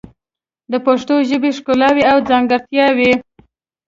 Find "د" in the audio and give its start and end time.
0.71-0.73